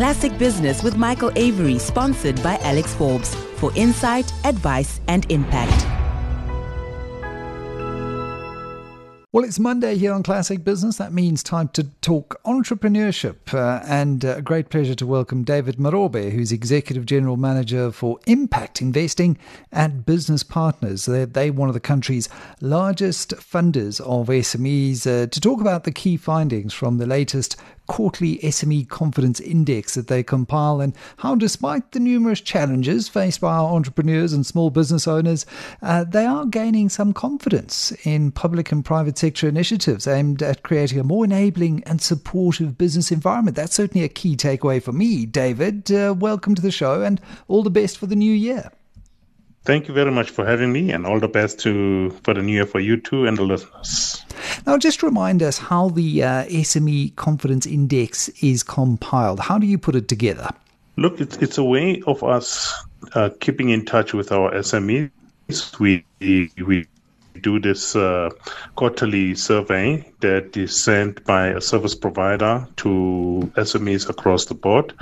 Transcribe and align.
Classic 0.00 0.38
Business 0.38 0.82
with 0.82 0.96
Michael 0.96 1.30
Avery, 1.36 1.78
sponsored 1.78 2.42
by 2.42 2.56
Alex 2.62 2.94
Forbes 2.94 3.34
for 3.56 3.70
insight, 3.74 4.32
advice, 4.46 4.98
and 5.08 5.30
impact. 5.30 5.86
Well, 9.32 9.44
it's 9.44 9.60
Monday 9.60 9.96
here 9.96 10.12
on 10.12 10.22
Classic 10.22 10.64
Business. 10.64 10.96
That 10.96 11.12
means 11.12 11.42
time 11.42 11.68
to 11.74 11.84
talk 12.00 12.40
entrepreneurship. 12.44 13.54
Uh, 13.54 13.80
and 13.86 14.24
a 14.24 14.38
uh, 14.38 14.40
great 14.40 14.70
pleasure 14.70 14.96
to 14.96 15.06
welcome 15.06 15.44
David 15.44 15.76
Morobe, 15.76 16.32
who's 16.32 16.50
Executive 16.50 17.06
General 17.06 17.36
Manager 17.36 17.92
for 17.92 18.18
Impact 18.26 18.80
Investing 18.82 19.38
at 19.70 20.04
Business 20.04 20.42
Partners. 20.42 21.04
They're, 21.04 21.26
they 21.26 21.52
one 21.52 21.68
of 21.68 21.74
the 21.74 21.80
country's 21.80 22.28
largest 22.60 23.34
funders 23.36 24.00
of 24.00 24.28
SMEs 24.28 25.06
uh, 25.06 25.26
to 25.28 25.40
talk 25.40 25.60
about 25.60 25.84
the 25.84 25.92
key 25.92 26.16
findings 26.16 26.72
from 26.72 26.98
the 26.98 27.06
latest 27.06 27.54
quarterly 27.90 28.38
SME 28.38 28.88
confidence 28.88 29.40
index 29.40 29.94
that 29.94 30.06
they 30.06 30.22
compile 30.22 30.80
and 30.80 30.94
how, 31.16 31.34
despite 31.34 31.90
the 31.90 31.98
numerous 31.98 32.40
challenges 32.40 33.08
faced 33.08 33.40
by 33.40 33.52
our 33.52 33.74
entrepreneurs 33.74 34.32
and 34.32 34.46
small 34.46 34.70
business 34.70 35.08
owners, 35.08 35.44
uh, 35.82 36.04
they 36.04 36.24
are 36.24 36.46
gaining 36.46 36.88
some 36.88 37.12
confidence 37.12 37.90
in 38.04 38.30
public 38.30 38.70
and 38.70 38.84
private 38.84 39.18
sector 39.18 39.48
initiatives 39.48 40.06
aimed 40.06 40.40
at 40.40 40.62
creating 40.62 41.00
a 41.00 41.02
more 41.02 41.24
enabling 41.24 41.82
and 41.82 42.00
supportive 42.00 42.78
business 42.78 43.10
environment. 43.10 43.56
That's 43.56 43.74
certainly 43.74 44.04
a 44.04 44.08
key 44.08 44.36
takeaway 44.36 44.80
for 44.80 44.92
me. 44.92 45.26
David, 45.26 45.90
uh, 45.90 46.14
welcome 46.16 46.54
to 46.54 46.62
the 46.62 46.70
show 46.70 47.02
and 47.02 47.20
all 47.48 47.64
the 47.64 47.70
best 47.70 47.98
for 47.98 48.06
the 48.06 48.14
new 48.14 48.32
year. 48.32 48.70
Thank 49.64 49.88
you 49.88 49.94
very 49.94 50.12
much 50.12 50.30
for 50.30 50.46
having 50.46 50.72
me, 50.72 50.92
and 50.92 51.04
all 51.04 51.18
the 51.18 51.28
best 51.28 51.58
to 51.60 52.10
for 52.22 52.34
the 52.34 52.42
new 52.42 52.52
year 52.52 52.66
for 52.66 52.78
you 52.78 52.96
too 52.98 53.26
and 53.26 53.36
the 53.36 53.42
listeners. 53.42 54.24
Now, 54.66 54.78
just 54.78 55.02
remind 55.02 55.42
us 55.42 55.58
how 55.58 55.88
the 55.88 56.22
uh, 56.22 56.44
SME 56.44 57.16
Confidence 57.16 57.66
Index 57.66 58.28
is 58.42 58.62
compiled. 58.62 59.40
How 59.40 59.58
do 59.58 59.66
you 59.66 59.78
put 59.78 59.94
it 59.94 60.08
together? 60.08 60.50
Look, 60.96 61.20
it's 61.20 61.36
it's 61.38 61.56
a 61.56 61.64
way 61.64 62.02
of 62.06 62.22
us 62.22 62.74
uh, 63.14 63.30
keeping 63.40 63.70
in 63.70 63.84
touch 63.84 64.12
with 64.12 64.32
our 64.32 64.52
SMEs. 64.52 65.10
We 65.78 66.04
we 66.20 66.86
do 67.40 67.58
this 67.58 67.96
uh, 67.96 68.30
quarterly 68.76 69.34
survey 69.34 70.04
that 70.20 70.56
is 70.56 70.82
sent 70.82 71.24
by 71.24 71.48
a 71.48 71.60
service 71.60 71.94
provider 71.94 72.66
to 72.76 73.50
SMEs 73.56 74.08
across 74.08 74.44
the 74.46 74.54
board. 74.54 74.92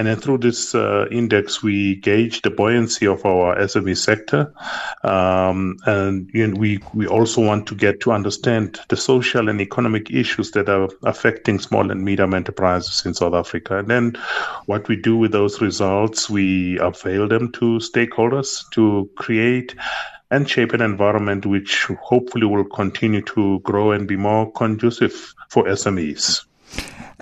And 0.00 0.06
then 0.06 0.18
through 0.18 0.38
this 0.38 0.74
uh, 0.74 1.04
index, 1.10 1.62
we 1.62 1.96
gauge 1.96 2.40
the 2.40 2.48
buoyancy 2.48 3.06
of 3.06 3.26
our 3.26 3.54
SME 3.56 3.98
sector. 3.98 4.50
Um, 5.04 5.76
and 5.84 6.30
you 6.32 6.46
know, 6.46 6.58
we, 6.58 6.80
we 6.94 7.06
also 7.06 7.42
want 7.44 7.66
to 7.66 7.74
get 7.74 8.00
to 8.00 8.12
understand 8.12 8.80
the 8.88 8.96
social 8.96 9.50
and 9.50 9.60
economic 9.60 10.10
issues 10.10 10.52
that 10.52 10.70
are 10.70 10.88
affecting 11.02 11.58
small 11.58 11.90
and 11.90 12.02
medium 12.02 12.32
enterprises 12.32 13.04
in 13.04 13.12
South 13.12 13.34
Africa. 13.34 13.76
And 13.76 13.88
then 13.88 14.18
what 14.64 14.88
we 14.88 14.96
do 14.96 15.18
with 15.18 15.32
those 15.32 15.60
results, 15.60 16.30
we 16.30 16.78
avail 16.78 17.28
them 17.28 17.52
to 17.52 17.78
stakeholders 17.78 18.64
to 18.70 19.10
create 19.16 19.74
and 20.30 20.48
shape 20.48 20.72
an 20.72 20.80
environment 20.80 21.44
which 21.44 21.84
hopefully 22.00 22.46
will 22.46 22.64
continue 22.64 23.20
to 23.20 23.60
grow 23.64 23.92
and 23.92 24.08
be 24.08 24.16
more 24.16 24.50
conducive 24.52 25.34
for 25.50 25.64
SMEs. 25.64 26.46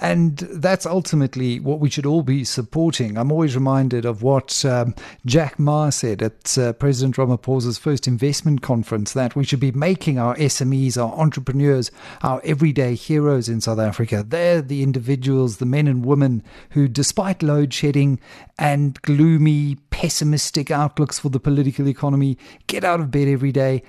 And 0.00 0.38
that's 0.38 0.86
ultimately 0.86 1.58
what 1.58 1.80
we 1.80 1.90
should 1.90 2.06
all 2.06 2.22
be 2.22 2.44
supporting. 2.44 3.18
I'm 3.18 3.32
always 3.32 3.56
reminded 3.56 4.04
of 4.04 4.22
what 4.22 4.64
um, 4.64 4.94
Jack 5.26 5.58
Ma 5.58 5.90
said 5.90 6.22
at 6.22 6.56
uh, 6.56 6.72
President 6.74 7.16
Ramaphosa's 7.16 7.78
first 7.78 8.06
investment 8.06 8.62
conference 8.62 9.12
that 9.14 9.34
we 9.34 9.44
should 9.44 9.58
be 9.58 9.72
making 9.72 10.18
our 10.18 10.36
SMEs, 10.36 10.96
our 10.96 11.12
entrepreneurs, 11.18 11.90
our 12.22 12.40
everyday 12.44 12.94
heroes 12.94 13.48
in 13.48 13.60
South 13.60 13.80
Africa. 13.80 14.24
They're 14.26 14.62
the 14.62 14.84
individuals, 14.84 15.56
the 15.56 15.66
men 15.66 15.88
and 15.88 16.04
women 16.04 16.44
who, 16.70 16.86
despite 16.86 17.42
load 17.42 17.74
shedding 17.74 18.20
and 18.56 19.00
gloomy, 19.02 19.76
pessimistic 19.90 20.70
outlooks 20.70 21.18
for 21.18 21.28
the 21.28 21.40
political 21.40 21.88
economy, 21.88 22.38
get 22.68 22.84
out 22.84 23.00
of 23.00 23.10
bed 23.10 23.26
every 23.26 23.52
day 23.52 23.82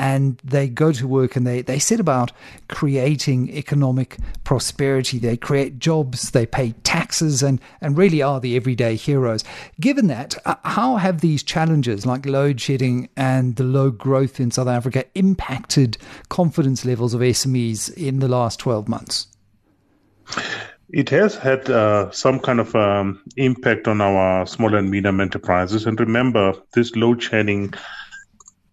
and 0.00 0.38
they 0.42 0.66
go 0.66 0.92
to 0.92 1.06
work 1.06 1.36
and 1.36 1.46
they, 1.46 1.60
they 1.60 1.78
set 1.78 2.00
about 2.00 2.32
creating 2.68 3.50
economic 3.50 4.16
prosperity. 4.44 5.18
They 5.18 5.36
create 5.36 5.78
jobs, 5.78 6.30
they 6.30 6.46
pay 6.46 6.72
taxes, 6.84 7.42
and, 7.42 7.60
and 7.82 7.98
really 7.98 8.22
are 8.22 8.40
the 8.40 8.56
everyday 8.56 8.96
heroes. 8.96 9.44
Given 9.78 10.06
that, 10.06 10.38
uh, 10.46 10.54
how 10.64 10.96
have 10.96 11.20
these 11.20 11.42
challenges 11.42 12.06
like 12.06 12.24
load 12.24 12.62
shedding 12.62 13.10
and 13.14 13.56
the 13.56 13.62
low 13.62 13.90
growth 13.90 14.40
in 14.40 14.50
South 14.50 14.68
Africa 14.68 15.04
impacted 15.14 15.98
confidence 16.30 16.86
levels 16.86 17.12
of 17.12 17.20
SMEs 17.20 17.92
in 17.92 18.20
the 18.20 18.28
last 18.28 18.58
12 18.58 18.88
months? 18.88 19.26
It 20.88 21.10
has 21.10 21.34
had 21.36 21.68
uh, 21.68 22.10
some 22.10 22.40
kind 22.40 22.58
of 22.58 22.74
um, 22.74 23.20
impact 23.36 23.86
on 23.86 24.00
our 24.00 24.46
small 24.46 24.74
and 24.74 24.90
medium 24.90 25.20
enterprises. 25.20 25.84
And 25.84 26.00
remember, 26.00 26.54
this 26.72 26.96
load 26.96 27.22
shedding 27.22 27.74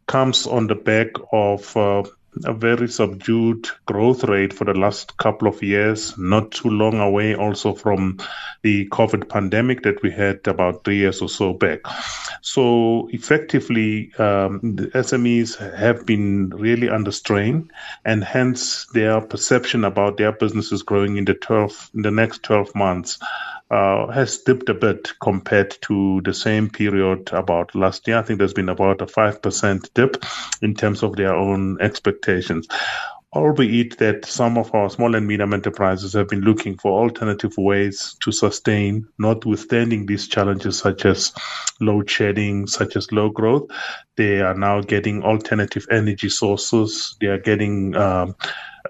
comes 0.07 0.47
on 0.47 0.68
the 0.68 0.75
back 0.75 1.09
of 1.31 1.75
uh, 1.78 2.03
a 2.45 2.53
very 2.53 2.88
subdued 2.88 3.68
growth 3.85 4.23
rate 4.23 4.53
for 4.53 4.66
the 4.66 4.73
last 4.73 5.18
couple 5.18 5.47
of 5.47 5.63
years, 5.63 6.18
not 6.18 6.51
too 6.51 6.69
long 6.69 7.00
away 7.00 7.35
also 7.35 7.73
from 7.73 8.17
the 8.62 8.88
COVID 8.90 9.29
pandemic 9.29 9.84
that 9.84 10.01
we 10.03 10.12
had 10.12 10.47
about 10.47 10.84
three 10.84 10.97
years 10.97 11.22
or 11.22 11.29
so 11.29 11.53
back. 11.53 11.79
So 12.41 13.09
effectively, 13.12 14.12
um, 14.17 14.59
the 14.62 14.88
SMEs 14.94 15.57
have 15.75 16.06
been 16.06 16.50
really 16.50 16.90
under 16.90 17.12
strain 17.12 17.72
and 18.06 18.23
hence 18.23 18.85
their 18.94 19.22
perception 19.22 19.84
about 19.84 20.17
their 20.17 20.31
businesses 20.31 20.84
growing 20.84 21.17
in 21.17 21.25
the 21.25 21.34
12, 21.34 21.91
in 21.96 22.01
the 22.03 22.12
next 22.12 22.44
12 22.44 22.75
months 22.75 23.19
has 23.69 24.39
dipped 24.39 24.69
a 24.69 24.73
bit 24.73 25.11
compared 25.22 25.78
to 25.81 26.22
the 26.23 26.33
same 26.33 26.69
period 26.69 27.31
about 27.33 27.75
last 27.75 28.07
year. 28.07 28.17
I 28.17 28.22
think 28.22 28.39
there's 28.39 28.53
been 28.53 28.69
about 28.69 29.01
a 29.01 29.05
5% 29.05 29.94
dip 29.94 30.23
in 30.61 30.73
terms 30.73 31.03
of 31.03 31.16
their 31.16 31.35
own 31.35 31.79
expectations. 31.81 32.67
Albeit 33.33 33.97
that 33.97 34.25
some 34.25 34.57
of 34.57 34.73
our 34.73 34.89
small 34.89 35.13
and 35.13 35.28
medium 35.28 35.53
enterprises 35.53 36.13
have 36.13 36.29
been 36.29 36.41
looking 36.41 36.78
for 36.78 37.03
alternative 37.03 37.53
ways 37.57 38.16
to 38.23 38.31
sustain, 38.31 39.05
notwithstanding 39.19 40.05
these 40.05 40.29
challenges 40.29 40.79
such 40.79 41.05
as 41.05 41.34
load 41.81 42.09
shedding, 42.09 42.67
such 42.67 42.95
as 42.95 43.11
low 43.11 43.29
growth. 43.29 43.69
They 44.16 44.39
are 44.39 44.55
now 44.55 44.79
getting 44.81 45.23
alternative 45.23 45.85
energy 45.91 46.29
sources. 46.29 47.17
They 47.19 47.28
are 47.28 47.38
getting 47.38 47.95
um, 47.97 48.35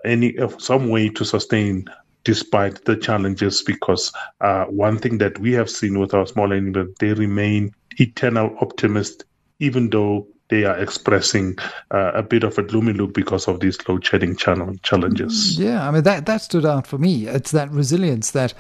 any 0.06 0.38
some 0.60 0.90
way 0.90 1.10
to 1.10 1.26
sustain 1.26 1.90
despite 2.28 2.84
the 2.84 2.98
challenges, 2.98 3.64
because 3.64 4.12
uh, 4.42 4.66
one 4.66 4.98
thing 4.98 5.18
that 5.18 5.40
we 5.40 5.54
have 5.54 5.70
seen 5.70 5.98
with 5.98 6.14
our 6.14 6.28
small 6.28 6.52
animals, 6.52 6.94
they 7.00 7.14
remain 7.14 7.72
eternal 8.00 8.54
optimists, 8.60 9.24
even 9.60 9.90
though 9.92 10.28
they 10.50 10.66
are 10.66 10.78
expressing 10.78 11.58
uh, 11.92 12.12
a 12.14 12.22
bit 12.22 12.44
of 12.44 12.58
a 12.58 12.64
gloomy 12.64 12.92
look 12.92 13.14
because 13.14 13.48
of 13.48 13.62
these 13.62 13.78
load 13.88 14.06
shedding 14.06 14.36
channel 14.36 14.76
challenges. 14.84 15.58
Yeah, 15.58 15.88
I 15.88 15.92
mean 15.92 16.04
that 16.04 16.26
that 16.26 16.42
stood 16.42 16.66
out 16.66 16.86
for 16.86 16.98
me. 16.98 17.28
It's 17.28 17.52
that 17.52 17.72
resilience 17.72 18.32
that 18.32 18.54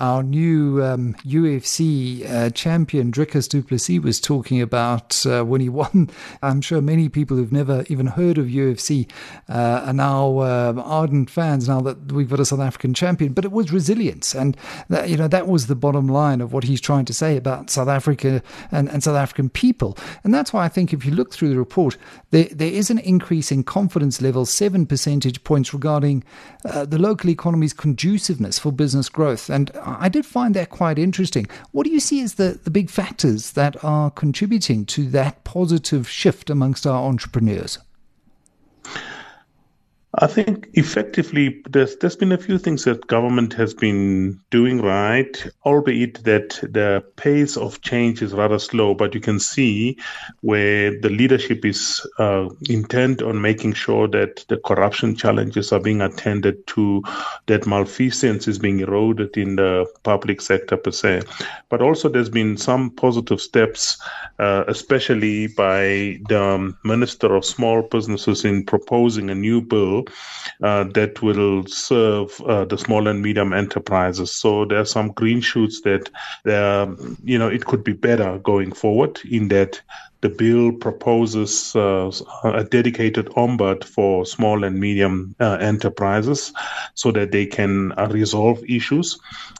our 0.00 0.22
new 0.22 0.82
um, 0.82 1.14
UFC 1.24 2.28
uh, 2.28 2.50
champion 2.50 3.12
Dricus 3.12 3.48
du 3.48 3.62
Plessis 3.62 4.00
was 4.00 4.20
talking 4.20 4.60
about 4.60 5.24
uh, 5.26 5.44
when 5.44 5.60
he 5.60 5.68
won. 5.74 6.10
I'm 6.42 6.60
sure 6.60 6.80
many 6.80 7.08
people 7.08 7.36
who've 7.36 7.52
never 7.52 7.84
even 7.88 8.06
heard 8.06 8.38
of 8.38 8.46
UFC 8.46 9.08
uh, 9.48 9.82
are 9.86 9.92
now 9.92 10.38
uh, 10.38 10.82
ardent 10.84 11.30
fans 11.30 11.68
now 11.68 11.80
that 11.82 12.12
we've 12.12 12.28
got 12.28 12.40
a 12.40 12.44
South 12.44 12.60
African 12.60 12.94
champion. 12.94 13.32
But 13.32 13.44
it 13.44 13.52
was 13.52 13.72
resilience, 13.72 14.34
and 14.34 14.56
that, 14.88 15.08
you 15.08 15.16
know 15.16 15.28
that 15.28 15.46
was 15.46 15.66
the 15.66 15.76
bottom 15.76 16.08
line 16.08 16.40
of 16.40 16.52
what 16.52 16.64
he's 16.64 16.80
trying 16.80 17.04
to 17.04 17.14
say 17.14 17.36
about 17.36 17.70
South 17.70 17.88
Africa 17.88 18.42
and, 18.72 18.88
and 18.88 19.02
South 19.02 19.16
African 19.16 19.48
people. 19.48 19.96
And 20.24 20.34
that's 20.34 20.52
why 20.52 20.64
I 20.64 20.68
think 20.68 20.92
if 20.92 21.04
you 21.04 21.12
look 21.12 21.32
through 21.32 21.50
the 21.50 21.58
report, 21.58 21.96
there 22.30 22.48
there 22.50 22.72
is 22.72 22.90
an 22.90 22.98
increase 22.98 23.52
in 23.52 23.62
confidence 23.62 24.20
level, 24.20 24.46
seven 24.46 24.86
percentage 24.86 25.44
points 25.44 25.72
regarding 25.72 26.24
uh, 26.64 26.84
the 26.84 26.98
local 26.98 27.30
economy's 27.30 27.72
conduciveness 27.72 28.58
for 28.58 28.72
business 28.72 29.08
growth 29.08 29.50
and 29.50 29.70
I 29.84 30.08
did 30.08 30.24
find 30.24 30.54
that 30.54 30.70
quite 30.70 30.98
interesting. 30.98 31.46
What 31.72 31.84
do 31.84 31.90
you 31.90 32.00
see 32.00 32.22
as 32.22 32.34
the, 32.34 32.58
the 32.64 32.70
big 32.70 32.88
factors 32.90 33.52
that 33.52 33.82
are 33.84 34.10
contributing 34.10 34.86
to 34.86 35.08
that 35.10 35.44
positive 35.44 36.08
shift 36.08 36.48
amongst 36.48 36.86
our 36.86 37.06
entrepreneurs? 37.06 37.78
I 40.24 40.26
think 40.26 40.68
effectively 40.72 41.62
there's 41.68 41.96
there's 41.96 42.16
been 42.16 42.32
a 42.32 42.38
few 42.38 42.58
things 42.58 42.84
that 42.84 43.06
government 43.06 43.52
has 43.54 43.74
been 43.74 44.40
doing 44.50 44.80
right, 44.80 45.34
albeit 45.66 46.24
that 46.24 46.58
the 46.62 47.04
pace 47.16 47.58
of 47.58 47.82
change 47.82 48.22
is 48.22 48.32
rather 48.32 48.58
slow. 48.58 48.94
But 48.94 49.14
you 49.14 49.20
can 49.20 49.38
see 49.38 49.98
where 50.40 50.98
the 50.98 51.10
leadership 51.10 51.64
is 51.64 52.00
uh, 52.18 52.48
intent 52.70 53.20
on 53.20 53.42
making 53.42 53.74
sure 53.74 54.08
that 54.08 54.44
the 54.48 54.56
corruption 54.56 55.14
challenges 55.14 55.72
are 55.72 55.80
being 55.80 56.00
attended 56.00 56.66
to, 56.68 57.02
that 57.46 57.66
malfeasance 57.66 58.48
is 58.48 58.58
being 58.58 58.80
eroded 58.80 59.36
in 59.36 59.56
the 59.56 59.86
public 60.04 60.40
sector 60.40 60.78
per 60.78 60.90
se. 60.90 61.22
But 61.68 61.82
also 61.82 62.08
there's 62.08 62.30
been 62.30 62.56
some 62.56 62.90
positive 62.90 63.40
steps, 63.42 64.00
uh, 64.38 64.64
especially 64.68 65.48
by 65.48 66.18
the 66.28 66.74
Minister 66.82 67.34
of 67.34 67.44
Small 67.44 67.82
Businesses 67.82 68.44
in 68.46 68.64
proposing 68.64 69.28
a 69.28 69.34
new 69.34 69.60
bill 69.60 69.84
bill 69.84 70.13
uh, 70.62 70.84
that 70.94 71.22
will 71.22 71.66
serve 71.66 72.40
uh, 72.42 72.64
the 72.64 72.78
small 72.78 73.08
and 73.08 73.22
medium 73.22 73.52
enterprises. 73.52 74.30
So 74.32 74.64
there 74.64 74.80
are 74.80 74.84
some 74.84 75.12
green 75.12 75.40
shoots 75.40 75.80
that, 75.82 76.10
you 77.24 77.38
know, 77.38 77.48
it 77.48 77.64
could 77.64 77.84
be 77.84 77.92
better 77.92 78.38
going 78.38 78.72
forward 78.72 79.20
in 79.30 79.48
that 79.48 79.80
the 80.24 80.30
bill 80.30 80.72
proposes 80.72 81.76
uh, 81.76 82.10
a 82.44 82.64
dedicated 82.64 83.26
ombud 83.36 83.84
for 83.84 84.24
small 84.24 84.64
and 84.64 84.80
medium 84.80 85.36
uh, 85.38 85.58
enterprises 85.60 86.50
so 86.94 87.12
that 87.12 87.30
they 87.30 87.44
can 87.44 87.92
uh, 87.98 88.08
resolve 88.10 88.64
issues 88.66 89.18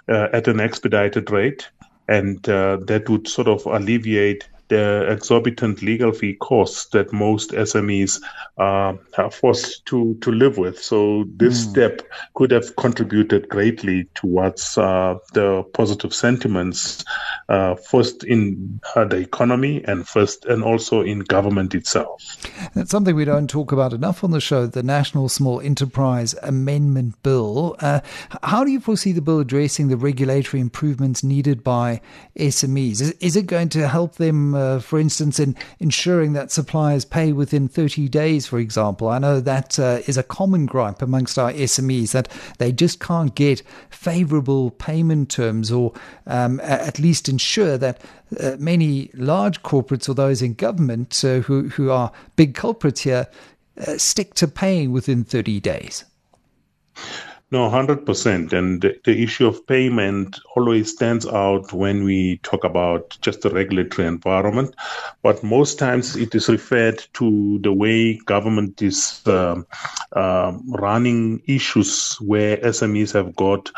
uh, 0.09 0.29
at 0.33 0.49
an 0.49 0.61
expedited 0.61 1.31
rate. 1.31 1.69
And 2.09 2.49
uh, 2.49 2.79
that 2.87 3.11
would 3.11 3.29
sort 3.29 3.47
of 3.47 3.67
alleviate 3.67 4.49
the 4.69 5.11
exorbitant 5.11 5.83
legal 5.83 6.13
fee 6.13 6.35
costs 6.35 6.87
that 6.87 7.13
most 7.13 7.51
SMEs 7.51 8.21
uh, 8.59 8.95
are 9.19 9.31
forced 9.31 9.85
to, 9.87 10.17
to 10.21 10.31
live 10.31 10.59
with. 10.59 10.83
So 10.83 11.25
this 11.37 11.65
mm. 11.65 11.71
step 11.71 12.03
could 12.35 12.51
have 12.51 12.77
contributed 12.77 13.49
greatly 13.49 14.05
towards 14.15 14.79
uh, 14.79 15.17
the 15.33 15.63
positive 15.75 16.15
sentiments, 16.15 17.05
uh, 17.49 17.75
first 17.75 18.25
in 18.25 18.81
uh, 18.97 19.05
the 19.05 19.17
economy 19.17 19.85
and 19.85 20.09
first 20.09 20.45
and 20.47 20.65
also 20.65 21.03
in 21.03 21.21
government 21.21 21.75
itself. 21.75 22.23
That's 22.75 22.91
something 22.91 23.15
we 23.15 23.25
don't 23.25 23.51
talk 23.51 23.73
about 23.73 23.93
enough 23.93 24.25
on 24.25 24.31
the 24.31 24.41
show, 24.41 24.67
the 24.67 24.83
National 24.83 25.29
Small 25.29 25.61
Enterprise 25.61 26.35
Amendment 26.43 27.23
Bill. 27.23 27.77
Uh, 27.81 28.01
how 28.43 28.65
do 28.65 28.71
you 28.71 28.81
foresee 28.81 29.13
the 29.13 29.21
bill 29.21 29.41
addressing 29.41 29.89
the 29.89 29.97
regulatory 29.97 30.61
improvements 30.61 31.23
needed 31.23 31.63
by 31.63 32.01
SMEs? 32.39 33.01
Is, 33.01 33.11
is 33.21 33.37
it 33.37 33.47
going 33.47 33.69
to 33.71 33.89
help 33.89 34.17
them 34.17 34.54
uh, 34.55 34.81
for 34.81 34.99
instance, 34.99 35.39
in 35.39 35.57
ensuring 35.79 36.33
that 36.35 36.51
suppliers 36.51 37.05
pay 37.05 37.33
within 37.33 37.69
30 37.69 38.09
days, 38.09 38.47
for 38.47 38.59
example. 38.59 39.09
I 39.09 39.19
know 39.19 39.41
that 39.41 39.79
uh, 39.79 40.01
is 40.07 40.17
a 40.17 40.23
common 40.23 40.67
gripe 40.67 41.03
amongst 41.03 41.39
our 41.39 41.53
SMEs 41.53 42.13
that 42.13 42.29
they 42.59 42.73
just 42.73 43.01
can't 43.01 43.35
get 43.35 43.63
favorable 43.91 44.71
payment 44.71 45.31
terms 45.31 45.71
or 45.71 45.93
um, 46.27 46.61
at 46.61 46.99
least 46.99 47.29
ensure 47.29 47.79
that 47.79 48.01
uh, 48.41 48.57
many 48.59 49.11
large 49.15 49.63
corporates 49.63 50.09
or 50.09 50.15
those 50.15 50.43
in 50.43 50.55
government 50.55 51.25
uh, 51.25 51.41
who, 51.41 51.69
who 51.71 51.91
are 51.91 52.13
big 52.37 52.55
culprits 52.55 53.03
here 53.03 53.27
uh, 53.87 53.99
stick 53.99 54.35
to 54.35 54.49
paying 54.49 54.93
within 54.93 55.25
30 55.25 55.61
days. 55.61 56.05
No, 57.51 57.69
100%. 57.71 58.53
And 58.53 58.81
the 58.81 59.23
issue 59.23 59.47
of 59.47 59.65
payment 59.67 60.41
always 60.57 60.91
stands 60.91 61.25
out 61.25 61.73
when 61.73 62.03
we 62.03 62.39
talk 62.39 62.65
about 62.65 63.17
just 63.21 63.43
the 63.43 63.51
regulatory 63.51 64.09
environment. 64.09 64.75
But 65.23 65.45
most 65.45 65.79
times 65.79 66.17
it 66.17 66.35
is 66.35 66.49
referred 66.49 67.05
to 67.15 67.61
the 67.63 67.73
way 67.73 68.17
government 68.17 68.83
is 68.83 69.23
uh, 69.27 69.63
running 70.67 71.43
issues 71.47 72.17
where 72.17 72.57
SMEs 72.57 73.13
have 73.13 73.37
got 73.37 73.71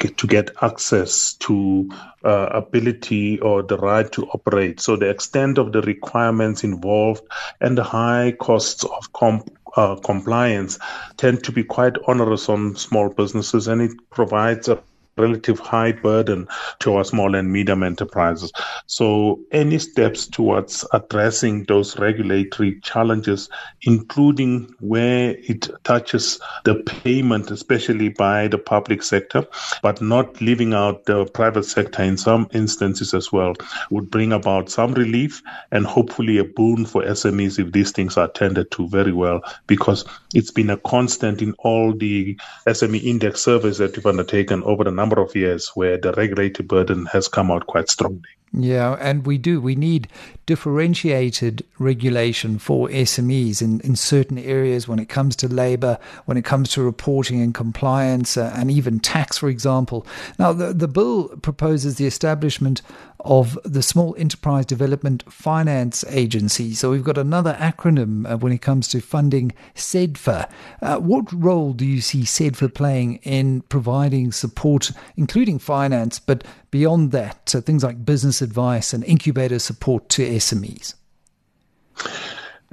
to 0.00 0.26
get 0.26 0.50
access 0.60 1.34
to 1.34 1.88
uh, 2.24 2.48
ability 2.52 3.38
or 3.40 3.62
the 3.62 3.78
right 3.78 4.10
to 4.12 4.26
operate. 4.28 4.80
So 4.80 4.96
the 4.96 5.08
extent 5.08 5.56
of 5.56 5.72
the 5.72 5.82
requirements 5.82 6.64
involved 6.64 7.22
and 7.60 7.78
the 7.78 7.84
high 7.84 8.34
costs 8.38 8.84
of 8.84 9.12
comp 9.12 9.50
uh, 9.76 9.96
compliance 9.96 10.78
tend 11.16 11.42
to 11.44 11.52
be 11.52 11.64
quite 11.64 11.96
onerous 12.06 12.48
on 12.48 12.76
small 12.76 13.08
businesses 13.08 13.68
and 13.68 13.82
it 13.82 13.92
provides 14.10 14.68
a 14.68 14.82
relative 15.16 15.58
high 15.58 15.92
burden 15.92 16.48
to 16.80 16.94
our 16.94 17.04
small 17.04 17.34
and 17.34 17.52
medium 17.52 17.82
enterprises. 17.82 18.52
So 18.86 19.40
any 19.52 19.78
steps 19.78 20.26
towards 20.26 20.84
addressing 20.92 21.64
those 21.64 21.98
regulatory 21.98 22.80
challenges, 22.80 23.48
including 23.82 24.74
where 24.80 25.36
it 25.38 25.68
touches 25.84 26.40
the 26.64 26.76
payment, 26.76 27.50
especially 27.50 28.08
by 28.08 28.48
the 28.48 28.58
public 28.58 29.02
sector, 29.02 29.46
but 29.82 30.00
not 30.00 30.40
leaving 30.40 30.74
out 30.74 31.04
the 31.04 31.24
private 31.26 31.64
sector 31.64 32.02
in 32.02 32.16
some 32.16 32.48
instances 32.52 33.14
as 33.14 33.32
well, 33.32 33.54
would 33.90 34.10
bring 34.10 34.32
about 34.32 34.70
some 34.70 34.94
relief 34.94 35.42
and 35.70 35.86
hopefully 35.86 36.38
a 36.38 36.44
boon 36.44 36.84
for 36.86 37.02
SMEs 37.02 37.58
if 37.58 37.72
these 37.72 37.92
things 37.92 38.16
are 38.16 38.28
tended 38.28 38.70
to 38.72 38.88
very 38.88 39.12
well, 39.12 39.40
because 39.66 40.04
it's 40.34 40.50
been 40.50 40.70
a 40.70 40.76
constant 40.78 41.42
in 41.42 41.52
all 41.58 41.92
the 41.94 42.38
SME 42.66 43.02
index 43.02 43.42
surveys 43.42 43.78
that 43.78 43.96
we've 43.96 44.06
undertaken 44.06 44.62
over 44.64 44.84
the 44.84 44.90
number 45.04 45.20
of 45.20 45.36
years 45.36 45.70
where 45.74 45.98
the 45.98 46.12
regulatory 46.12 46.66
burden 46.66 47.04
has 47.12 47.28
come 47.28 47.50
out 47.50 47.66
quite 47.66 47.90
strongly. 47.90 48.34
Yeah, 48.56 48.96
and 49.00 49.26
we 49.26 49.36
do. 49.36 49.60
We 49.60 49.74
need 49.74 50.06
differentiated 50.46 51.64
regulation 51.78 52.58
for 52.58 52.88
SMEs 52.88 53.60
in, 53.60 53.80
in 53.80 53.96
certain 53.96 54.38
areas 54.38 54.86
when 54.86 55.00
it 55.00 55.08
comes 55.08 55.34
to 55.36 55.48
labor, 55.48 55.98
when 56.26 56.36
it 56.36 56.44
comes 56.44 56.70
to 56.70 56.82
reporting 56.82 57.40
and 57.40 57.52
compliance, 57.52 58.36
uh, 58.36 58.54
and 58.56 58.70
even 58.70 59.00
tax, 59.00 59.38
for 59.38 59.48
example. 59.48 60.06
Now, 60.38 60.52
the, 60.52 60.72
the 60.72 60.86
bill 60.86 61.28
proposes 61.42 61.96
the 61.96 62.06
establishment 62.06 62.80
of 63.24 63.58
the 63.64 63.82
Small 63.82 64.14
Enterprise 64.18 64.66
Development 64.66 65.24
Finance 65.32 66.04
Agency. 66.10 66.74
So 66.74 66.90
we've 66.90 67.02
got 67.02 67.18
another 67.18 67.54
acronym 67.54 68.30
uh, 68.30 68.36
when 68.36 68.52
it 68.52 68.60
comes 68.60 68.86
to 68.88 69.00
funding 69.00 69.52
SEDFA. 69.74 70.48
Uh, 70.82 70.98
what 70.98 71.32
role 71.32 71.72
do 71.72 71.86
you 71.86 72.02
see 72.02 72.22
SEDFA 72.22 72.72
playing 72.72 73.16
in 73.22 73.62
providing 73.62 74.30
support, 74.30 74.90
including 75.16 75.58
finance, 75.58 76.18
but 76.20 76.44
beyond 76.74 77.12
that, 77.12 77.48
so 77.48 77.60
things 77.60 77.84
like 77.84 78.04
business 78.04 78.42
advice 78.42 78.92
and 78.92 79.04
incubator 79.04 79.60
support 79.60 80.08
to 80.08 80.28
SMEs? 80.28 80.94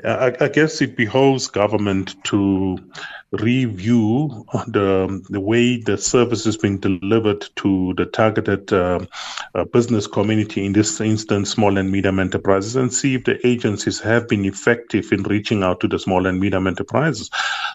I, 0.03 0.35
I 0.39 0.47
guess 0.47 0.81
it 0.81 0.97
behoves 0.97 1.45
government 1.45 2.15
to 2.23 2.79
review 3.31 4.43
the 4.67 5.23
the 5.29 5.39
way 5.39 5.77
the 5.77 5.99
service 5.99 6.47
is 6.47 6.57
being 6.57 6.79
delivered 6.79 7.47
to 7.57 7.93
the 7.95 8.05
targeted 8.05 8.73
uh, 8.73 9.05
uh, 9.53 9.65
business 9.65 10.07
community, 10.07 10.65
in 10.65 10.73
this 10.73 10.99
instance, 10.99 11.51
small 11.51 11.77
and 11.77 11.91
medium 11.91 12.19
enterprises, 12.19 12.75
and 12.75 12.91
see 12.91 13.13
if 13.13 13.25
the 13.25 13.45
agencies 13.45 13.99
have 13.99 14.27
been 14.27 14.45
effective 14.45 15.11
in 15.11 15.21
reaching 15.21 15.61
out 15.61 15.79
to 15.79 15.87
the 15.87 15.99
small 15.99 16.25
and 16.25 16.39
medium 16.39 16.65
enterprises. 16.65 17.29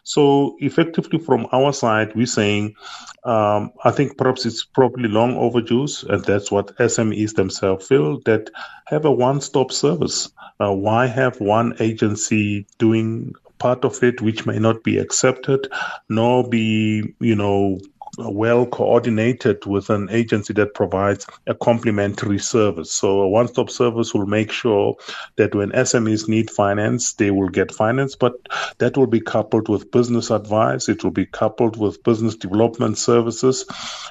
So, 0.07 0.55
effectively, 0.61 1.19
from 1.19 1.49
our 1.51 1.73
side, 1.73 2.15
we're 2.15 2.27
saying 2.27 2.77
um, 3.25 3.73
I 3.83 3.91
think 3.91 4.17
perhaps 4.17 4.47
it's 4.47 4.65
probably 4.65 5.09
long 5.09 5.37
overdue, 5.37 5.89
and 6.09 6.25
that's 6.25 6.49
what 6.49 6.77
SMEs 6.77 7.35
themselves 7.35 7.89
feel 7.89 8.21
that 8.21 8.51
have 8.87 9.05
a 9.05 9.11
one-stop 9.11 9.73
service. 9.73 10.31
Uh, 10.61 10.73
why 10.73 11.07
have 11.09 11.41
one 11.41 11.75
agency 11.81 12.69
doing 12.79 13.35
part 13.59 13.85
of 13.85 14.01
it 14.05 14.23
which 14.23 14.47
may 14.47 14.61
not 14.61 14.85
be 14.85 14.97
accepted, 14.99 15.67
nor 16.09 16.49
be 16.49 17.13
you 17.19 17.35
know 17.35 17.81
well 18.19 18.67
coordinated 18.67 19.65
with 19.67 19.91
an 19.91 20.09
agency 20.11 20.53
that 20.55 20.75
provides 20.75 21.27
a 21.47 21.55
complementary 21.55 22.39
service. 22.39 22.91
So 22.93 23.21
a 23.21 23.29
one-stop 23.29 23.71
service 23.71 24.15
will 24.15 24.27
make 24.27 24.51
sure 24.51 24.97
that 25.37 25.55
when 25.55 25.71
SMEs 25.73 26.29
need 26.29 26.51
finance, 26.51 27.13
they 27.15 27.31
will 27.31 27.49
get 27.49 27.73
finance, 27.73 28.17
but 28.17 28.35
that 28.79 28.97
will 28.97 29.07
be 29.07 29.21
coupled 29.21 29.69
with 29.69 29.91
business 29.91 30.31
advice. 30.31 30.89
It 30.89 31.05
will 31.05 31.11
be 31.11 31.27
coupled 31.27 31.77
with 31.77 32.03
business 32.03 32.37
development 32.37 32.99
services, 32.99 33.67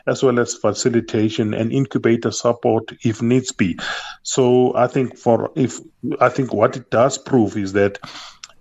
as 0.08 0.24
well 0.24 0.40
as 0.40 0.56
facilitation 0.56 1.54
and 1.54 1.72
incubator 1.72 2.32
support 2.32 2.92
if 3.04 3.22
needs 3.22 3.52
be. 3.52 3.80
So 4.24 4.76
I 4.76 4.88
think 4.88 5.18
for 5.18 5.52
if 5.56 5.80
I 6.20 6.30
think 6.30 6.54
what 6.54 6.76
it 6.76 6.90
does 6.90 7.18
prove 7.18 7.58
is 7.58 7.74
that 7.74 8.00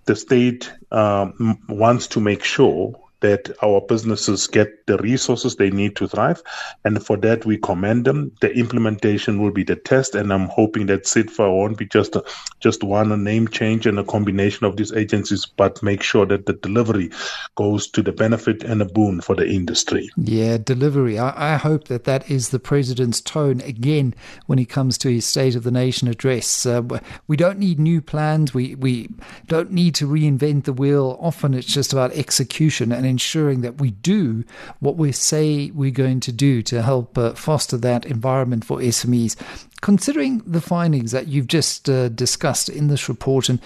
the 0.05 0.15
state 0.15 0.71
um, 0.91 1.59
wants 1.67 2.07
to 2.07 2.19
make 2.19 2.43
sure 2.43 2.93
that 3.21 3.51
our 3.63 3.81
businesses 3.81 4.47
get 4.47 4.85
the 4.87 4.97
resources 4.97 5.55
they 5.55 5.69
need 5.69 5.95
to 5.95 6.07
thrive. 6.07 6.41
And 6.83 7.03
for 7.03 7.17
that, 7.17 7.45
we 7.45 7.57
commend 7.57 8.05
them. 8.05 8.31
The 8.41 8.51
implementation 8.53 9.41
will 9.41 9.51
be 9.51 9.63
the 9.63 9.75
test. 9.75 10.15
And 10.15 10.31
I'm 10.31 10.47
hoping 10.47 10.87
that 10.87 11.05
SEDFA 11.05 11.51
won't 11.51 11.77
be 11.77 11.85
just 11.85 12.15
a, 12.15 12.23
just 12.59 12.83
one 12.83 13.23
name 13.23 13.47
change 13.47 13.85
and 13.85 13.97
a 13.99 14.03
combination 14.03 14.65
of 14.65 14.77
these 14.77 14.91
agencies, 14.93 15.45
but 15.45 15.81
make 15.81 16.03
sure 16.03 16.25
that 16.25 16.45
the 16.45 16.53
delivery 16.53 17.09
goes 17.55 17.87
to 17.91 18.01
the 18.01 18.11
benefit 18.11 18.63
and 18.63 18.81
a 18.81 18.85
boon 18.85 19.21
for 19.21 19.35
the 19.35 19.47
industry. 19.47 20.09
Yeah, 20.17 20.57
delivery. 20.57 21.17
I, 21.17 21.55
I 21.55 21.57
hope 21.57 21.87
that 21.87 22.03
that 22.03 22.29
is 22.29 22.49
the 22.49 22.59
president's 22.59 23.21
tone 23.21 23.61
again 23.61 24.13
when 24.45 24.57
he 24.57 24.65
comes 24.65 24.97
to 24.99 25.09
his 25.09 25.25
State 25.25 25.55
of 25.55 25.63
the 25.63 25.71
Nation 25.71 26.07
address. 26.07 26.65
Uh, 26.65 26.83
we 27.27 27.37
don't 27.37 27.59
need 27.59 27.79
new 27.79 28.01
plans. 28.01 28.53
We, 28.53 28.75
we 28.75 29.09
don't 29.47 29.71
need 29.71 29.95
to 29.95 30.07
reinvent 30.07 30.65
the 30.65 30.73
wheel. 30.73 31.17
Often 31.21 31.53
it's 31.53 31.71
just 31.71 31.93
about 31.93 32.11
execution 32.11 32.91
and 32.91 33.04
ensuring 33.05 33.61
that 33.61 33.79
we 33.79 33.91
do 33.91 34.43
what 34.79 34.97
we 34.97 35.11
say 35.11 35.71
we're 35.71 35.91
going 35.91 36.19
to 36.21 36.31
do 36.31 36.61
to 36.63 36.81
help 36.81 37.17
uh, 37.17 37.33
foster 37.33 37.77
that 37.77 38.05
environment 38.05 38.65
for 38.65 38.79
SMEs. 38.79 39.35
Considering 39.81 40.39
the 40.45 40.61
findings 40.61 41.11
that 41.11 41.27
you've 41.27 41.47
just 41.47 41.89
uh, 41.89 42.09
discussed 42.09 42.69
in 42.69 42.87
this 42.87 43.07
report 43.07 43.49
and 43.49 43.59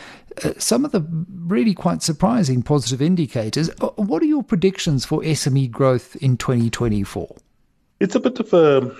uh, 0.44 0.54
some 0.58 0.86
of 0.86 0.92
the 0.92 1.06
really 1.46 1.74
quite 1.74 2.02
surprising 2.02 2.62
positive 2.62 3.02
indicators, 3.02 3.70
uh, 3.82 3.88
what 3.96 4.22
are 4.22 4.28
your 4.28 4.44
predictions 4.44 5.06
for 5.06 5.22
SME 5.22 5.72
growth 5.72 6.16
in 6.18 6.38
2024? 6.38 7.36
It's 8.00 8.16
a 8.16 8.20
bit 8.20 8.40
of 8.40 8.54
a 8.54 8.96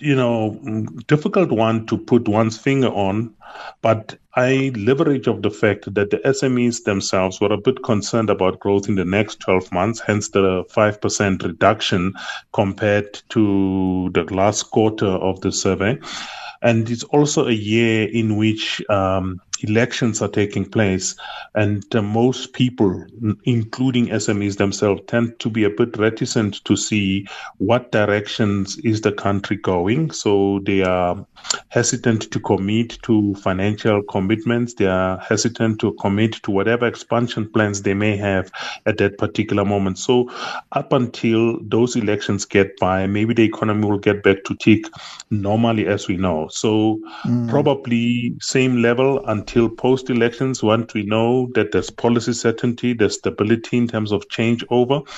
you 0.00 0.14
know, 0.14 0.58
difficult 1.06 1.50
one 1.50 1.86
to 1.86 1.98
put 1.98 2.28
one's 2.28 2.58
finger 2.58 2.88
on, 2.88 3.34
but 3.82 4.18
I 4.34 4.72
leverage 4.76 5.26
of 5.26 5.42
the 5.42 5.50
fact 5.50 5.92
that 5.94 6.10
the 6.10 6.18
SMEs 6.18 6.84
themselves 6.84 7.40
were 7.40 7.52
a 7.52 7.56
bit 7.58 7.82
concerned 7.82 8.30
about 8.30 8.60
growth 8.60 8.88
in 8.88 8.94
the 8.94 9.04
next 9.04 9.40
12 9.40 9.72
months, 9.72 10.00
hence 10.00 10.28
the 10.30 10.64
5% 10.64 11.44
reduction 11.44 12.14
compared 12.52 13.20
to 13.30 14.10
the 14.14 14.24
last 14.32 14.64
quarter 14.70 15.06
of 15.06 15.40
the 15.40 15.52
survey. 15.52 15.98
And 16.62 16.90
it's 16.90 17.04
also 17.04 17.46
a 17.46 17.52
year 17.52 18.08
in 18.08 18.36
which 18.36 18.82
um, 18.90 19.40
elections 19.62 20.22
are 20.22 20.28
taking 20.28 20.64
place, 20.64 21.14
and 21.54 21.84
uh, 21.94 22.02
most 22.02 22.52
people, 22.52 23.04
including 23.44 24.08
SMEs 24.08 24.56
themselves, 24.56 25.02
tend 25.06 25.38
to 25.40 25.50
be 25.50 25.64
a 25.64 25.70
bit 25.70 25.96
reticent 25.96 26.64
to 26.64 26.76
see 26.76 27.26
what 27.58 27.92
directions 27.92 28.78
is 28.78 29.00
the 29.00 29.12
country 29.12 29.56
going. 29.56 30.10
So 30.10 30.60
they 30.64 30.82
are 30.82 31.26
hesitant 31.68 32.30
to 32.30 32.40
commit 32.40 32.98
to 33.02 33.34
financial 33.36 34.02
commitments. 34.02 34.74
They 34.74 34.86
are 34.86 35.18
hesitant 35.18 35.80
to 35.80 35.92
commit 35.94 36.34
to 36.44 36.50
whatever 36.50 36.86
expansion 36.86 37.48
plans 37.50 37.82
they 37.82 37.94
may 37.94 38.16
have 38.16 38.50
at 38.86 38.98
that 38.98 39.18
particular 39.18 39.64
moment. 39.64 39.98
So 39.98 40.30
up 40.72 40.92
until 40.92 41.58
those 41.62 41.96
elections 41.96 42.44
get 42.44 42.78
by, 42.78 43.06
maybe 43.06 43.34
the 43.34 43.44
economy 43.44 43.86
will 43.86 43.98
get 43.98 44.22
back 44.22 44.44
to 44.44 44.54
tick 44.56 44.84
normally 45.30 45.86
as 45.86 46.08
we 46.08 46.16
know. 46.16 46.48
So 46.48 47.00
mm. 47.24 47.48
probably 47.48 48.34
same 48.40 48.82
level 48.82 49.24
until 49.26 49.47
until 49.48 49.70
post 49.70 50.10
elections, 50.10 50.62
once 50.62 50.92
we 50.92 51.04
know 51.04 51.48
that 51.54 51.72
there's 51.72 51.88
policy 51.88 52.34
certainty, 52.34 52.92
there's 52.92 53.14
stability 53.14 53.78
in 53.78 53.88
terms 53.88 54.12
of 54.12 54.28
changeover, 54.28 55.08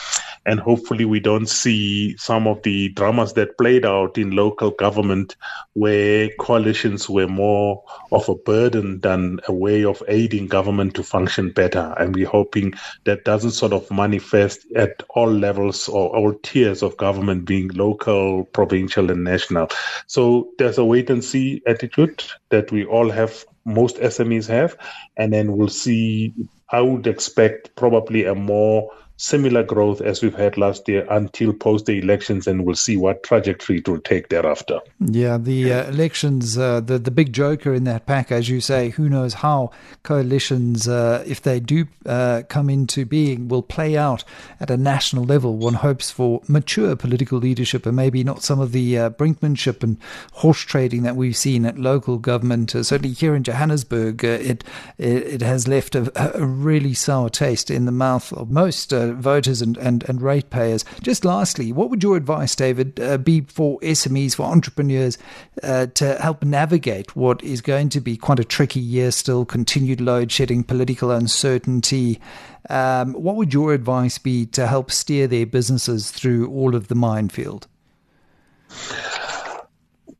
and 0.46 0.60
hopefully 0.60 1.04
we 1.04 1.18
don't 1.18 1.48
see 1.48 2.16
some 2.16 2.46
of 2.46 2.62
the 2.62 2.90
dramas 2.90 3.32
that 3.32 3.58
played 3.58 3.84
out 3.84 4.16
in 4.16 4.30
local 4.30 4.70
government 4.70 5.34
where 5.72 6.30
coalitions 6.38 7.10
were 7.10 7.26
more 7.26 7.82
of 8.12 8.28
a 8.28 8.36
burden 8.36 9.00
than 9.00 9.40
a 9.48 9.52
way 9.52 9.84
of 9.84 10.00
aiding 10.06 10.46
government 10.46 10.94
to 10.94 11.02
function 11.02 11.50
better. 11.50 11.92
And 11.98 12.14
we're 12.14 12.28
hoping 12.28 12.74
that 13.06 13.24
doesn't 13.24 13.50
sort 13.50 13.72
of 13.72 13.90
manifest 13.90 14.64
at 14.76 15.02
all 15.10 15.30
levels 15.30 15.88
or 15.88 16.16
all 16.16 16.34
tiers 16.44 16.84
of 16.84 16.96
government 16.98 17.46
being 17.46 17.66
local, 17.70 18.44
provincial, 18.44 19.10
and 19.10 19.24
national. 19.24 19.70
So 20.06 20.50
there's 20.58 20.78
a 20.78 20.84
wait 20.84 21.10
and 21.10 21.24
see 21.24 21.62
attitude 21.66 22.22
that 22.50 22.70
we 22.70 22.84
all 22.84 23.10
have 23.10 23.44
most 23.64 23.96
SMEs 23.96 24.48
have, 24.48 24.76
and 25.16 25.32
then 25.32 25.56
we'll 25.56 25.68
see. 25.68 26.34
I 26.70 26.80
would 26.80 27.06
expect 27.06 27.74
probably 27.76 28.24
a 28.24 28.34
more 28.34 28.90
similar 29.20 29.62
growth 29.62 30.00
as 30.00 30.22
we've 30.22 30.34
had 30.34 30.56
last 30.56 30.88
year 30.88 31.06
until 31.10 31.52
post 31.52 31.84
the 31.84 31.98
elections, 31.98 32.46
and 32.46 32.64
we'll 32.64 32.74
see 32.74 32.96
what 32.96 33.22
trajectory 33.22 33.78
it 33.78 33.88
will 33.88 34.00
take 34.00 34.30
thereafter. 34.30 34.80
Yeah, 34.98 35.36
the 35.36 35.72
uh, 35.72 35.88
elections, 35.88 36.56
uh, 36.56 36.80
the 36.80 36.98
the 36.98 37.10
big 37.10 37.32
joker 37.32 37.74
in 37.74 37.84
that 37.84 38.06
pack, 38.06 38.32
as 38.32 38.48
you 38.48 38.60
say, 38.60 38.88
who 38.90 39.08
knows 39.08 39.34
how 39.34 39.72
coalitions, 40.02 40.88
uh, 40.88 41.22
if 41.26 41.42
they 41.42 41.60
do 41.60 41.86
uh, 42.06 42.42
come 42.48 42.70
into 42.70 43.04
being, 43.04 43.48
will 43.48 43.62
play 43.62 43.96
out 43.96 44.24
at 44.58 44.70
a 44.70 44.76
national 44.76 45.24
level. 45.24 45.56
One 45.58 45.74
hopes 45.74 46.10
for 46.10 46.40
mature 46.48 46.96
political 46.96 47.38
leadership 47.38 47.84
and 47.84 47.94
maybe 47.94 48.24
not 48.24 48.42
some 48.42 48.58
of 48.58 48.72
the 48.72 48.98
uh, 48.98 49.10
brinkmanship 49.10 49.82
and 49.82 49.98
horse 50.32 50.60
trading 50.60 51.02
that 51.02 51.16
we've 51.16 51.36
seen 51.36 51.66
at 51.66 51.78
local 51.78 52.18
government. 52.18 52.74
Uh, 52.74 52.82
certainly 52.82 53.14
here 53.14 53.34
in 53.34 53.44
Johannesburg, 53.44 54.24
it, 54.24 54.64
it, 54.96 55.24
it 55.34 55.42
has 55.42 55.68
left 55.68 55.94
a, 55.94 56.10
a, 56.38 56.44
really 56.46 56.94
sour 56.94 57.28
taste 57.28 57.70
in 57.70 57.84
the 57.84 57.92
mouth 57.92 58.32
of 58.32 58.50
most 58.50 58.92
voters 59.16 59.62
and, 59.62 59.76
and, 59.76 60.08
and 60.08 60.22
ratepayers. 60.22 60.84
Just 61.02 61.24
lastly, 61.24 61.72
what 61.72 61.90
would 61.90 62.02
your 62.02 62.16
advice, 62.16 62.54
David, 62.54 62.98
uh, 63.00 63.18
be 63.18 63.42
for 63.42 63.78
SMEs, 63.80 64.34
for 64.34 64.44
entrepreneurs 64.44 65.18
uh, 65.62 65.86
to 65.94 66.16
help 66.16 66.44
navigate 66.44 67.16
what 67.16 67.42
is 67.42 67.60
going 67.60 67.88
to 67.90 68.00
be 68.00 68.16
quite 68.16 68.38
a 68.38 68.44
tricky 68.44 68.80
year 68.80 69.10
still, 69.10 69.44
continued 69.44 70.00
load 70.00 70.30
shedding, 70.32 70.64
political 70.64 71.10
uncertainty? 71.10 72.20
Um, 72.68 73.14
what 73.14 73.36
would 73.36 73.54
your 73.54 73.72
advice 73.72 74.18
be 74.18 74.46
to 74.46 74.66
help 74.66 74.90
steer 74.90 75.26
their 75.26 75.46
businesses 75.46 76.10
through 76.10 76.48
all 76.48 76.74
of 76.74 76.88
the 76.88 76.94
minefield? 76.94 77.66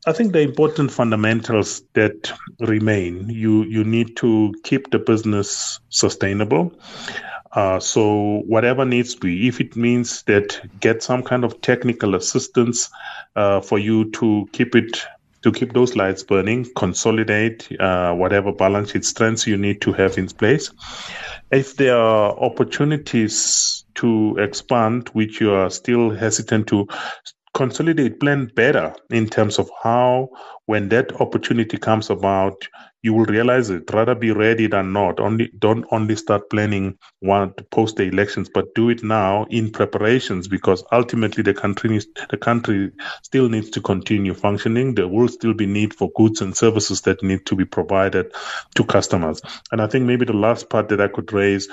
I 0.07 0.13
think 0.13 0.33
the 0.33 0.41
important 0.41 0.91
fundamentals 0.91 1.83
that 1.93 2.33
remain 2.59 3.29
you 3.29 3.65
you 3.65 3.85
need 3.85 4.17
to 4.17 4.55
keep 4.65 4.91
the 4.91 4.99
business 4.99 5.79
sustainable. 5.91 6.73
Uh, 7.53 7.81
so 7.81 8.43
whatever 8.47 8.85
needs 8.85 9.15
to 9.15 9.21
be, 9.21 9.49
if 9.49 9.61
it 9.61 9.75
means 9.75 10.23
that 10.25 10.61
get 10.81 11.03
some 11.03 11.23
kind 11.23 11.45
of 11.45 11.61
technical 11.61 12.15
assistance 12.15 12.91
uh, 13.35 13.61
for 13.61 13.79
you 13.79 14.11
to 14.13 14.49
keep 14.53 14.75
it 14.75 15.05
to 15.43 15.51
keep 15.51 15.73
those 15.73 15.97
lights 15.97 16.23
burning, 16.23 16.67
consolidate 16.77 17.67
uh, 17.81 18.13
whatever 18.13 18.53
balance 18.53 18.91
sheet 18.91 19.05
strengths 19.05 19.47
you 19.47 19.57
need 19.57 19.81
to 19.81 19.93
have 19.93 20.19
in 20.19 20.27
place. 20.27 20.71
If 21.51 21.77
there 21.77 21.97
are 21.97 22.39
opportunities 22.39 23.85
to 23.95 24.37
expand, 24.39 25.09
which 25.15 25.41
you 25.41 25.53
are 25.53 25.71
still 25.71 26.11
hesitant 26.11 26.67
to, 26.69 26.87
consolidate 27.61 28.19
plan 28.19 28.51
better 28.57 28.95
in 29.11 29.29
terms 29.29 29.59
of 29.59 29.71
how 29.83 30.31
when 30.65 30.89
that 30.89 31.21
opportunity 31.21 31.77
comes 31.77 32.09
about 32.09 32.67
you 33.03 33.15
will 33.15 33.25
realize 33.25 33.71
it. 33.71 33.91
Rather 33.93 34.15
be 34.15 34.31
ready 34.31 34.67
than 34.67 34.93
not. 34.93 35.21
Only 35.21 35.51
don't 35.59 35.87
only 35.91 36.17
start 36.17 36.51
planning 36.51 36.99
one 37.21 37.53
post 37.71 37.97
the 37.97 38.05
elections 38.05 38.51
but 38.53 38.75
do 38.75 38.89
it 38.91 39.03
now 39.03 39.47
in 39.51 39.71
preparations 39.73 40.49
because 40.49 40.85
ultimately 40.93 41.43
the 41.43 41.55
country 41.55 41.91
needs, 41.91 42.07
the 42.31 42.37
country 42.39 42.93
still 43.23 43.49
needs 43.49 43.71
to 43.71 43.81
continue 43.83 44.35
functioning. 44.35 44.95
There 44.95 45.09
will 45.09 45.29
still 45.29 45.55
be 45.55 45.67
need 45.67 45.93
for 45.95 46.11
goods 46.17 46.41
and 46.41 46.57
services 46.57 47.03
that 47.03 47.23
need 47.23 47.45
to 47.47 47.57
be 47.57 47.65
provided 47.67 48.33
to 48.77 48.85
customers. 48.85 49.43
And 49.71 49.83
i 49.83 49.87
think 49.87 50.07
maybe 50.07 50.25
the 50.25 50.33
last 50.33 50.71
part 50.71 50.89
that 50.89 51.01
i 51.01 51.09
could 51.09 51.33
raise 51.33 51.69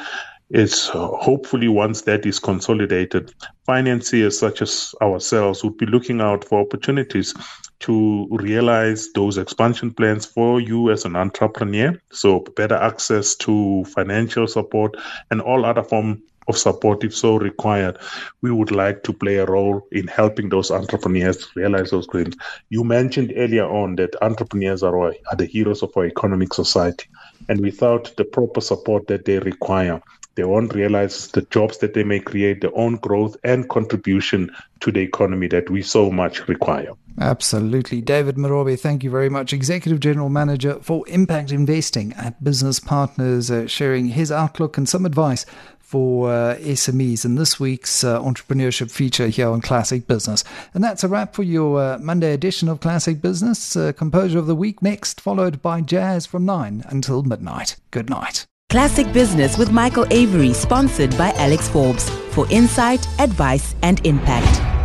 is 0.50 0.89
uh, 0.94 1.08
hopefully 1.08 1.68
once 1.68 2.04
that 2.04 2.25
is 2.25 2.39
consolidated, 2.39 3.34
financiers 3.66 4.39
such 4.39 4.62
as 4.62 4.96
ourselves 5.01 5.63
would 5.63 5.77
be 5.77 5.86
looking 5.86 6.22
out 6.22 6.44
for 6.44 6.62
opportunities 6.62 7.34
to 7.80 8.27
realize 8.32 9.10
those 9.13 9.38
expansion 9.38 9.94
plans 9.94 10.25
for 10.25 10.60
you 10.62 10.89
as 10.89 11.06
an 11.06 11.16
entrepreneur. 11.16 12.00
So 12.12 12.39
better 12.56 12.75
access 12.75 13.36
to 13.38 13.84
financial 13.86 14.48
support 14.48 14.96
and 15.30 15.42
all 15.42 15.66
other 15.66 15.84
form 15.84 16.22
of 16.48 16.58
support 16.58 17.04
if 17.04 17.16
so 17.16 17.36
required. 17.36 17.98
We 18.42 18.51
would 18.51 18.72
like 18.72 19.04
to 19.04 19.13
play 19.13 19.36
a 19.36 19.46
role 19.46 19.86
in 19.92 20.08
helping 20.08 20.50
those 20.50 20.72
entrepreneurs 20.72 21.46
realize 21.56 21.92
those 21.92 22.08
dreams. 22.08 22.36
You 22.70 22.84
mentioned 22.84 23.34
earlier 23.36 23.66
on 23.70 23.98
that 23.98 24.16
entrepreneurs 24.22 24.82
are, 24.82 24.98
are 24.98 25.36
the 25.38 25.46
heroes 25.46 25.84
of 25.84 25.92
our 25.98 26.06
economic 26.06 26.54
society. 26.54 27.08
And 27.50 27.62
without 27.62 28.16
the 28.18 28.25
proper 28.25 28.62
support 28.62 29.08
that 29.08 29.25
they 29.25 29.39
require, 29.39 30.01
they 30.38 30.44
won't 30.44 30.74
realize 30.74 31.27
the 31.29 31.41
jobs 31.41 31.79
that 31.79 31.96
they 31.96 32.03
may 32.03 32.20
create, 32.20 32.62
their 32.62 32.77
own 32.77 32.96
growth 32.98 33.36
and 33.44 33.67
contribution 33.67 34.50
to 34.79 34.91
the 34.91 35.01
economy 35.01 35.48
that 35.48 35.70
we 35.70 35.82
so 35.82 36.12
much 36.12 36.48
require. 36.48 36.94
Absolutely. 37.20 38.00
David 38.01 38.36
Morobe, 38.36 38.79
thank 38.79 39.03
you 39.03 39.10
very 39.10 39.29
much. 39.29 39.51
Executive 39.51 40.00
General 40.00 40.29
Manager 40.29 40.75
for 40.82 41.03
Impact 41.10 41.51
Investing 41.51 42.13
at 42.13 42.41
Business 42.44 42.79
Partners, 42.79 43.50
uh, 43.50 43.65
sharing 43.65 44.10
his 44.10 44.32
outlook 44.32 44.77
and 44.77 44.88
some 44.88 45.06
advice 45.06 45.44
for 45.79 46.29
uh, 46.29 46.56
SMEs 46.58 47.25
in 47.25 47.36
this 47.36 47.60
week's 47.60 48.03
uh, 48.03 48.22
entrepreneurship 48.22 48.91
feature 48.91 49.27
here 49.27 49.48
on 49.50 49.62
Classic 49.62 50.06
Business. 50.06 50.44
And 50.75 50.84
that's 50.84 51.03
a 51.03 51.08
wrap 51.08 51.34
for 51.34 51.44
your 51.44 51.82
uh, 51.82 51.98
Monday 51.98 52.34
edition 52.34 52.70
of 52.70 52.82
Classic 52.82 53.20
Business. 53.20 53.75
Uh, 53.75 53.94
composure 53.94 54.38
of 54.38 54.46
the 54.46 54.56
week 54.56 54.84
next, 54.84 55.20
followed 55.20 55.62
by 55.62 55.82
jazz 55.82 56.27
from 56.27 56.46
9 56.46 56.84
until 56.89 57.24
midnight. 57.24 57.77
Good 57.89 58.10
night. 58.10 58.46
Classic 58.69 59.12
Business 59.13 59.57
with 59.57 59.71
Michael 59.71 60.05
Avery, 60.12 60.51
sponsored 60.51 61.17
by 61.17 61.31
Alex 61.38 61.69
Forbes 61.69 62.09
for 62.31 62.45
insight, 62.50 63.07
advice, 63.17 63.75
and 63.81 64.05
impact. 64.05 64.76